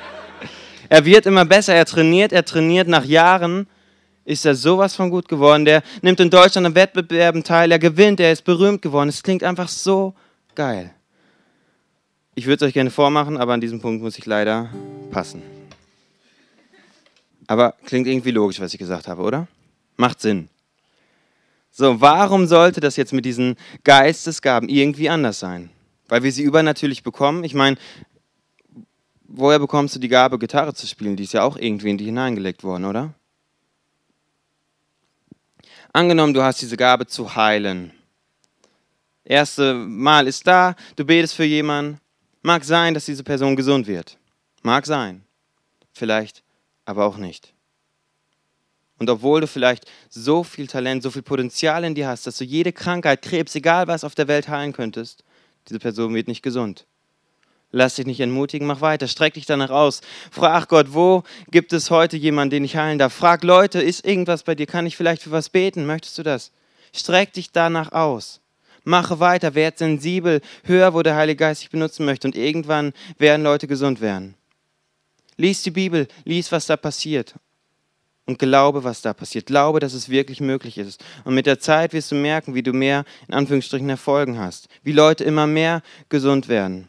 [0.89, 2.87] er wird immer besser, er trainiert, er trainiert.
[2.87, 3.67] Nach Jahren
[4.23, 5.65] ist er sowas von gut geworden.
[5.65, 9.09] Der nimmt in Deutschland an Wettbewerben teil, er gewinnt, er ist berühmt geworden.
[9.09, 10.13] Es klingt einfach so
[10.55, 10.91] geil.
[12.35, 14.69] Ich würde es euch gerne vormachen, aber an diesem Punkt muss ich leider
[15.11, 15.41] passen.
[17.47, 19.49] Aber klingt irgendwie logisch, was ich gesagt habe, oder?
[19.97, 20.47] Macht Sinn.
[21.77, 25.69] So, warum sollte das jetzt mit diesen Geistesgaben irgendwie anders sein?
[26.07, 27.43] Weil wir sie übernatürlich bekommen.
[27.43, 27.75] Ich meine,
[29.25, 31.17] woher bekommst du die Gabe, Gitarre zu spielen?
[31.17, 33.13] Die ist ja auch irgendwie in die hineingelegt worden, oder?
[35.91, 37.91] Angenommen, du hast diese Gabe zu heilen.
[39.25, 41.99] Erste Mal ist da, du betest für jemanden.
[42.41, 44.17] Mag sein, dass diese Person gesund wird.
[44.61, 45.25] Mag sein.
[45.91, 46.41] Vielleicht
[46.85, 47.54] aber auch nicht.
[48.97, 52.45] Und obwohl du vielleicht so viel Talent, so viel Potenzial in dir hast, dass du
[52.45, 55.23] jede Krankheit, Krebs, egal was auf der Welt heilen könntest,
[55.67, 56.85] diese Person wird nicht gesund.
[57.71, 59.99] Lass dich nicht entmutigen, mach weiter, streck dich danach aus.
[60.31, 63.13] Frag Gott, wo gibt es heute jemanden, den ich heilen darf?
[63.13, 64.65] Frag Leute, ist irgendwas bei dir?
[64.65, 65.85] Kann ich vielleicht für was beten?
[65.85, 66.51] Möchtest du das?
[66.93, 68.39] Streck dich danach aus.
[68.85, 73.43] Mache weiter, werd sensibel, hör, wo der Heilige Geist dich benutzen möchte und irgendwann werden
[73.43, 74.35] Leute gesund werden.
[75.35, 77.35] Lies die Bibel, lies, was da passiert
[78.25, 79.45] und glaube, was da passiert.
[79.45, 81.03] Glaube, dass es wirklich möglich ist.
[81.23, 84.67] Und mit der Zeit wirst du merken, wie du mehr, in Anführungsstrichen, Erfolgen hast.
[84.83, 86.87] Wie Leute immer mehr gesund werden.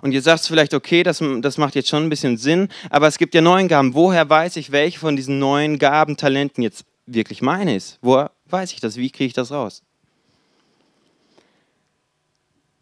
[0.00, 3.18] Und sagst du vielleicht, okay, das, das macht jetzt schon ein bisschen Sinn, aber es
[3.18, 3.94] gibt ja neun Gaben.
[3.94, 7.98] Woher weiß ich, welche von diesen neuen Gaben, Talenten jetzt wirklich meine ist?
[8.02, 8.96] Woher weiß ich das?
[8.96, 9.82] Wie kriege ich das raus?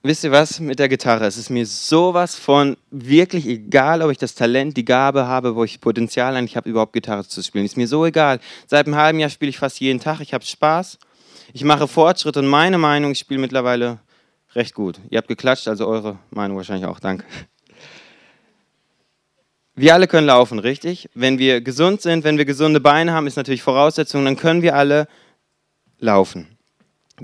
[0.03, 1.27] Wisst ihr was mit der Gitarre?
[1.27, 5.65] Es ist mir sowas von wirklich egal, ob ich das Talent, die Gabe habe, wo
[5.65, 7.65] ich Potenzial eigentlich habe, überhaupt Gitarre zu spielen.
[7.65, 8.41] Ist mir so egal.
[8.67, 10.21] Seit einem halben Jahr spiele ich fast jeden Tag.
[10.21, 10.99] Ich habe Spaß.
[11.53, 13.99] Ich mache Fortschritte und meine Meinung, ich spiele mittlerweile
[14.55, 14.99] recht gut.
[15.11, 17.01] Ihr habt geklatscht, also eure Meinung wahrscheinlich auch.
[17.01, 17.25] Danke.
[19.75, 21.09] Wir alle können laufen, richtig?
[21.15, 24.77] Wenn wir gesund sind, wenn wir gesunde Beine haben, ist natürlich Voraussetzung, dann können wir
[24.77, 25.09] alle
[25.99, 26.52] laufen.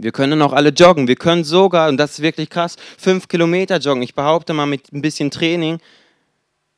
[0.02, 1.08] Wir können auch alle joggen.
[1.08, 4.02] Wir können sogar, und das ist wirklich krass, fünf Kilometer joggen.
[4.02, 5.78] Ich behaupte mal mit ein bisschen Training,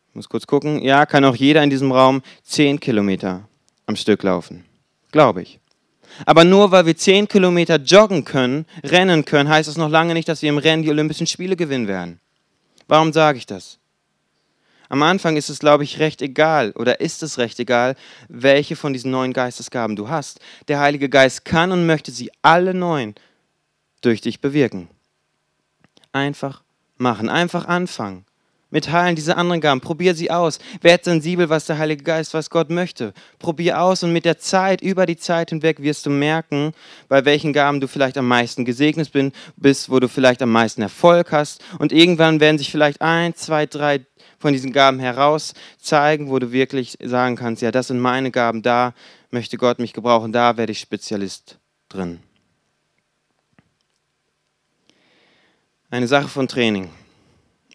[0.08, 3.48] ich muss kurz gucken, ja, kann auch jeder in diesem Raum zehn Kilometer
[3.86, 4.64] am Stück laufen.
[5.12, 5.60] Glaube ich.
[6.26, 10.28] Aber nur weil wir 10 Kilometer joggen können, rennen können, heißt das noch lange nicht,
[10.28, 12.20] dass wir im Rennen die Olympischen Spiele gewinnen werden.
[12.88, 13.78] Warum sage ich das?
[14.90, 17.94] Am Anfang ist es, glaube ich, recht egal oder ist es recht egal,
[18.28, 20.40] welche von diesen neuen Geistesgaben du hast.
[20.66, 23.14] Der Heilige Geist kann und möchte sie alle neun
[24.00, 24.88] durch dich bewirken.
[26.10, 26.62] Einfach
[26.96, 28.24] machen, einfach anfangen.
[28.72, 30.58] Mit Heilen diese anderen Gaben, probier sie aus.
[30.80, 33.12] Werd sensibel, was der Heilige Geist, was Gott möchte.
[33.38, 36.72] Probier aus und mit der Zeit, über die Zeit hinweg wirst du merken,
[37.08, 39.10] bei welchen Gaben du vielleicht am meisten gesegnet
[39.56, 41.62] bist, wo du vielleicht am meisten Erfolg hast.
[41.78, 44.06] Und irgendwann werden sich vielleicht ein, zwei, drei
[44.40, 48.62] von diesen Gaben heraus zeigen, wo du wirklich sagen kannst, ja, das sind meine Gaben,
[48.62, 48.94] da
[49.30, 52.20] möchte Gott mich gebrauchen, da werde ich Spezialist drin.
[55.90, 56.88] Eine Sache von Training.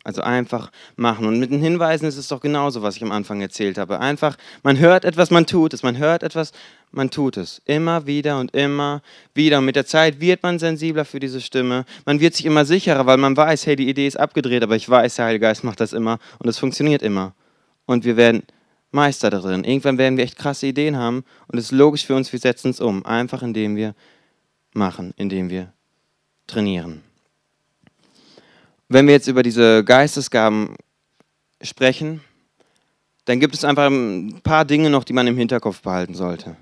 [0.06, 1.26] Also einfach machen.
[1.26, 4.00] Und mit den Hinweisen ist es doch genauso, was ich am Anfang erzählt habe.
[4.00, 5.82] Einfach, man hört etwas, man tut es.
[5.82, 6.52] Man hört etwas,
[6.92, 7.60] man tut es.
[7.66, 9.02] Immer wieder und immer
[9.34, 9.58] wieder.
[9.58, 11.86] Und mit der Zeit wird man sensibler für diese Stimme.
[12.06, 14.88] Man wird sich immer sicherer, weil man weiß, hey, die Idee ist abgedreht, aber ich
[14.88, 17.34] weiß, der Heilige Geist macht das immer und es funktioniert immer.
[17.88, 18.44] Und wir werden
[18.92, 19.64] Meister darin.
[19.64, 22.70] Irgendwann werden wir echt krasse Ideen haben und es ist logisch für uns, wir setzen
[22.70, 23.04] es um.
[23.08, 23.96] Einfach indem wir
[24.74, 25.74] machen, indem wir
[26.46, 27.02] trainieren.
[28.88, 30.76] Wenn wir jetzt über diese Geistesgaben
[31.62, 32.22] sprechen,
[33.26, 36.56] dann gibt es einfach ein paar Dinge noch, die man im Hinterkopf behalten sollte.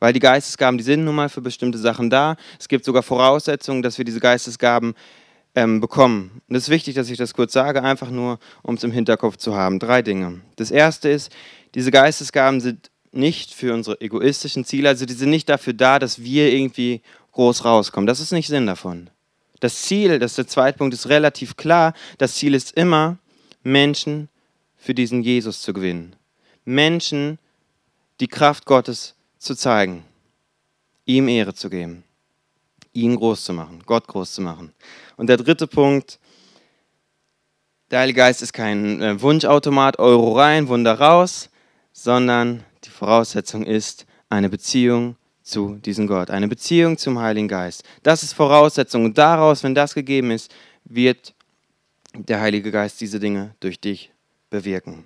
[0.00, 2.36] Weil die Geistesgaben, die sind nun mal für bestimmte Sachen da.
[2.58, 4.94] Es gibt sogar Voraussetzungen, dass wir diese Geistesgaben
[5.54, 6.42] ähm, bekommen.
[6.48, 9.36] Und es ist wichtig, dass ich das kurz sage, einfach nur, um es im Hinterkopf
[9.36, 9.78] zu haben.
[9.78, 10.40] Drei Dinge.
[10.56, 11.30] Das erste ist,
[11.76, 16.22] diese Geistesgaben sind nicht für unsere egoistischen Ziele, also die sind nicht dafür da, dass
[16.22, 18.06] wir irgendwie groß rauskommen.
[18.06, 19.10] Das ist nicht Sinn davon.
[19.62, 21.94] Das Ziel, das ist der zweite Punkt, ist relativ klar.
[22.18, 23.18] Das Ziel ist immer,
[23.62, 24.28] Menschen
[24.76, 26.16] für diesen Jesus zu gewinnen.
[26.64, 27.38] Menschen
[28.18, 30.04] die Kraft Gottes zu zeigen,
[31.04, 32.02] ihm Ehre zu geben,
[32.92, 34.72] ihn groß zu machen, Gott groß zu machen.
[35.16, 36.18] Und der dritte Punkt,
[37.92, 41.50] der Heilige Geist ist kein äh, Wunschautomat, Euro rein, Wunder raus,
[41.92, 45.14] sondern die Voraussetzung ist eine Beziehung
[45.52, 47.84] zu diesem Gott, eine Beziehung zum Heiligen Geist.
[48.02, 49.04] Das ist Voraussetzung.
[49.04, 50.52] Und daraus, wenn das gegeben ist,
[50.84, 51.34] wird
[52.14, 54.10] der Heilige Geist diese Dinge durch dich
[54.50, 55.04] bewirken.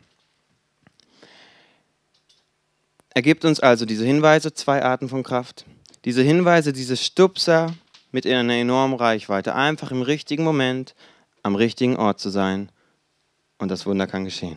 [3.10, 5.64] Er gibt uns also diese Hinweise, zwei Arten von Kraft.
[6.04, 7.74] Diese Hinweise, diese Stupser
[8.12, 10.94] mit einer enormen Reichweite, einfach im richtigen Moment
[11.42, 12.70] am richtigen Ort zu sein
[13.58, 14.56] und das Wunder kann geschehen.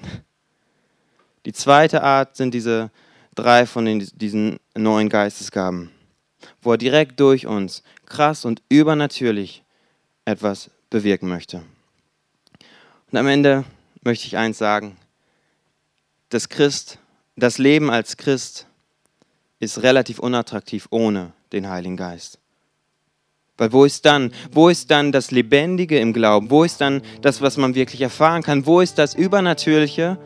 [1.45, 2.91] Die zweite Art sind diese
[3.39, 5.91] drei von den, diesen neuen Geistesgaben,
[6.61, 9.63] wo er direkt durch uns krass und übernatürlich
[10.25, 11.61] etwas bewirken möchte.
[13.11, 13.65] Und am Ende
[14.03, 14.97] möchte ich eins sagen,
[16.29, 16.99] das Christ,
[17.35, 18.67] das Leben als Christ
[19.59, 22.39] ist relativ unattraktiv ohne den Heiligen Geist.
[23.57, 26.49] Weil wo ist dann, wo ist dann das Lebendige im Glauben?
[26.49, 28.65] Wo ist dann das, was man wirklich erfahren kann?
[28.65, 30.17] Wo ist das Übernatürliche,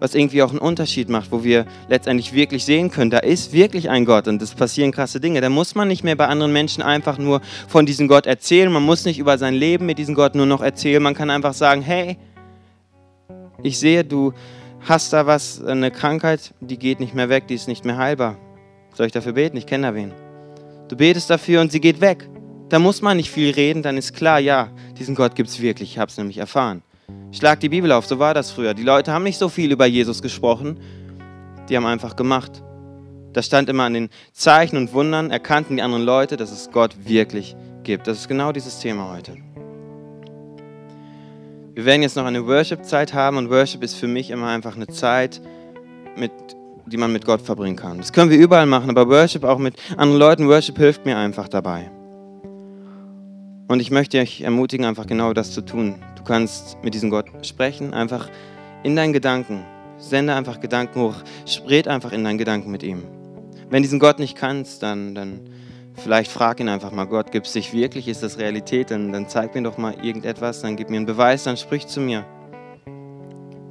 [0.00, 3.88] was irgendwie auch einen Unterschied macht, wo wir letztendlich wirklich sehen können, da ist wirklich
[3.88, 5.40] ein Gott und es passieren krasse Dinge.
[5.40, 8.82] Da muss man nicht mehr bei anderen Menschen einfach nur von diesem Gott erzählen, man
[8.82, 11.82] muss nicht über sein Leben mit diesem Gott nur noch erzählen, man kann einfach sagen,
[11.82, 12.18] hey,
[13.62, 14.32] ich sehe, du
[14.82, 18.36] hast da was, eine Krankheit, die geht nicht mehr weg, die ist nicht mehr heilbar.
[18.94, 19.56] Soll ich dafür beten?
[19.56, 20.12] Ich kenne da wen.
[20.88, 22.28] Du betest dafür und sie geht weg.
[22.68, 25.92] Da muss man nicht viel reden, dann ist klar, ja, diesen Gott gibt es wirklich,
[25.92, 26.82] ich habe es nämlich erfahren.
[27.32, 28.74] Schlag die Bibel auf, so war das früher.
[28.74, 30.78] Die Leute haben nicht so viel über Jesus gesprochen,
[31.68, 32.62] die haben einfach gemacht.
[33.32, 36.96] Da stand immer an den Zeichen und Wundern, erkannten die anderen Leute, dass es Gott
[37.04, 38.06] wirklich gibt.
[38.06, 39.36] Das ist genau dieses Thema heute.
[41.74, 44.86] Wir werden jetzt noch eine Worship-Zeit haben und Worship ist für mich immer einfach eine
[44.86, 45.42] Zeit,
[46.16, 46.32] mit,
[46.86, 47.98] die man mit Gott verbringen kann.
[47.98, 50.48] Das können wir überall machen, aber Worship auch mit anderen Leuten.
[50.48, 51.90] Worship hilft mir einfach dabei.
[53.68, 57.94] Und ich möchte euch ermutigen, einfach genau das zu tun kannst mit diesem Gott sprechen,
[57.94, 58.28] einfach
[58.82, 59.64] in deinen Gedanken.
[59.98, 61.16] Sende einfach Gedanken hoch.
[61.68, 63.04] Red einfach in deinen Gedanken mit ihm.
[63.70, 65.40] Wenn diesen Gott nicht kannst, dann, dann
[65.94, 68.08] vielleicht frag ihn einfach mal, Gott, gibt es dich wirklich?
[68.08, 68.90] Ist das Realität?
[68.90, 72.00] Dann, dann zeig mir doch mal irgendetwas, dann gib mir einen Beweis, dann sprich zu
[72.00, 72.24] mir.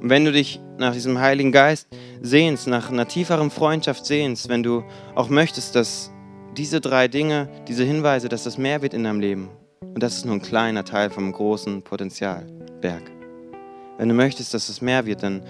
[0.00, 1.88] Und wenn du dich nach diesem Heiligen Geist
[2.20, 6.12] sehnst, nach einer tieferen Freundschaft sehnst, wenn du auch möchtest, dass
[6.56, 9.50] diese drei Dinge, diese Hinweise, dass das mehr wird in deinem Leben,
[9.96, 13.10] und das ist nur ein kleiner Teil vom großen Potenzialberg.
[13.96, 15.42] Wenn du möchtest, dass es mehr wird, dann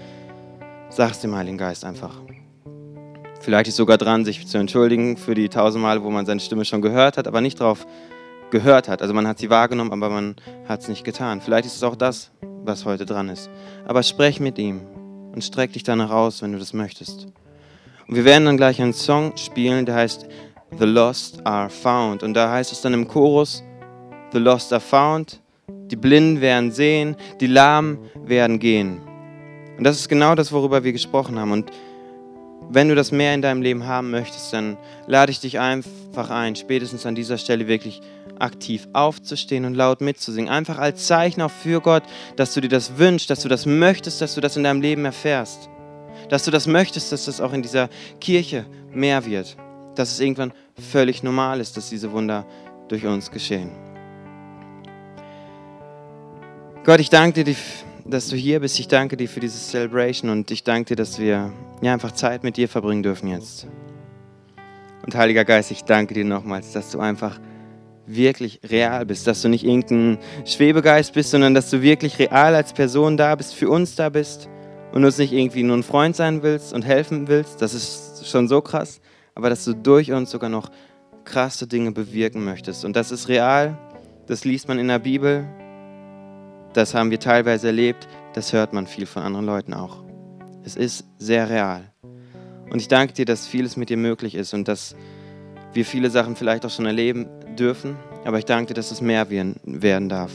[0.87, 2.15] sag es dem Heiligen Geist einfach.
[3.41, 6.63] Vielleicht ist sogar dran, sich zu entschuldigen für die tausend Male, wo man seine Stimme
[6.63, 7.85] schon gehört hat, aber nicht darauf
[8.49, 9.01] gehört hat.
[9.01, 11.41] Also man hat sie wahrgenommen, aber man hat es nicht getan.
[11.41, 12.31] Vielleicht ist es auch das,
[12.63, 13.49] was heute dran ist.
[13.85, 14.79] Aber sprech mit ihm
[15.33, 17.27] und streck dich danach aus, wenn du das möchtest.
[18.07, 20.25] Und wir werden dann gleich einen Song spielen, der heißt
[20.79, 22.23] the lost are found.
[22.23, 23.61] Und da heißt es dann im Chorus,
[24.31, 29.01] the lost are found, die Blinden werden sehen, die Lahmen werden gehen.
[29.77, 31.51] Und das ist genau das, worüber wir gesprochen haben.
[31.51, 31.71] Und
[32.69, 36.55] wenn du das mehr in deinem Leben haben möchtest, dann lade ich dich einfach ein,
[36.55, 38.01] spätestens an dieser Stelle wirklich
[38.39, 40.51] aktiv aufzustehen und laut mitzusingen.
[40.51, 42.03] Einfach als Zeichen auch für Gott,
[42.35, 45.05] dass du dir das wünschst, dass du das möchtest, dass du das in deinem Leben
[45.05, 45.69] erfährst.
[46.29, 49.55] Dass du das möchtest, dass das auch in dieser Kirche mehr wird.
[49.95, 50.53] Dass es irgendwann
[50.91, 52.45] völlig normal ist, dass diese Wunder
[52.89, 53.86] durch uns geschehen.
[56.87, 57.53] Gott, ich danke dir,
[58.05, 58.79] dass du hier bist.
[58.79, 62.45] Ich danke dir für diese Celebration und ich danke dir, dass wir ja, einfach Zeit
[62.45, 63.67] mit dir verbringen dürfen jetzt.
[65.05, 67.41] Und Heiliger Geist, ich danke dir nochmals, dass du einfach
[68.05, 72.71] wirklich real bist, dass du nicht irgendein Schwebegeist bist, sondern dass du wirklich real als
[72.71, 74.47] Person da bist, für uns da bist
[74.93, 77.61] und uns nicht irgendwie nur ein Freund sein willst und helfen willst.
[77.61, 79.01] Das ist schon so krass,
[79.35, 80.71] aber dass du durch uns sogar noch
[81.25, 82.85] krasse Dinge bewirken möchtest.
[82.85, 83.77] Und das ist real,
[84.27, 85.45] das liest man in der Bibel,
[86.77, 90.03] das haben wir teilweise erlebt, das hört man viel von anderen Leuten auch.
[90.63, 91.91] Es ist sehr real.
[92.69, 94.95] Und ich danke dir, dass vieles mit dir möglich ist und dass
[95.73, 99.27] wir viele Sachen vielleicht auch schon erleben dürfen, aber ich danke dir, dass es mehr
[99.31, 100.31] werden darf.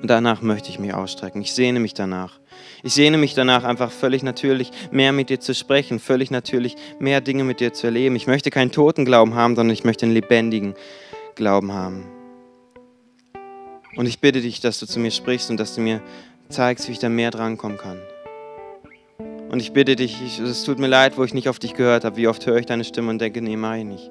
[0.00, 1.42] Und danach möchte ich mich ausstrecken.
[1.42, 2.40] Ich sehne mich danach.
[2.82, 7.20] Ich sehne mich danach, einfach völlig natürlich mehr mit dir zu sprechen, völlig natürlich mehr
[7.20, 8.16] Dinge mit dir zu erleben.
[8.16, 10.74] Ich möchte keinen toten Glauben haben, sondern ich möchte einen lebendigen
[11.34, 12.19] Glauben haben.
[13.96, 16.00] Und ich bitte dich, dass du zu mir sprichst und dass du mir
[16.48, 17.98] zeigst, wie ich da mehr drankommen kann.
[19.50, 22.04] Und ich bitte dich, ich, es tut mir leid, wo ich nicht auf dich gehört
[22.04, 22.16] habe.
[22.16, 24.10] Wie oft höre ich deine Stimme und denke, nee, mach ich nicht.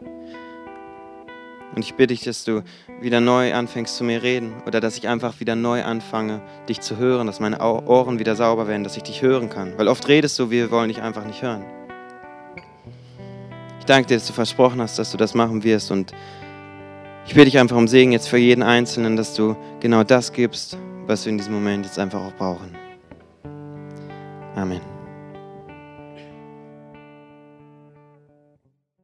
[1.75, 2.63] Und ich bitte dich, dass du
[2.99, 6.97] wieder neu anfängst zu mir reden oder dass ich einfach wieder neu anfange, dich zu
[6.97, 9.77] hören, dass meine Ohren wieder sauber werden, dass ich dich hören kann.
[9.77, 11.63] Weil oft redest du, wir wollen dich einfach nicht hören.
[13.79, 16.11] Ich danke dir, dass du versprochen hast, dass du das machen wirst und
[17.29, 20.79] ich bitte dich einfach um Segen jetzt für jeden Einzelnen, dass du genau das gibst,
[21.05, 22.75] was wir in diesem Moment jetzt einfach auch brauchen.
[24.55, 24.98] Amen.